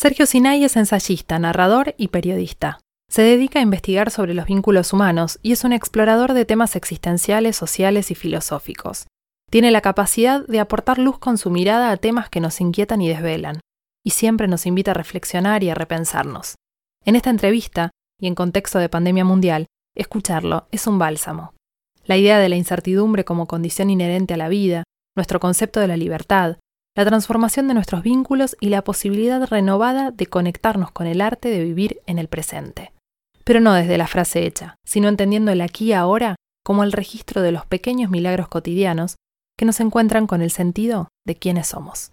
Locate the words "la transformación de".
26.98-27.74